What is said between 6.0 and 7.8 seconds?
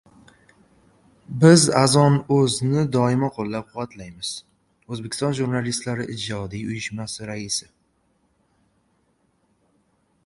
ijodiy uyushmasi raisi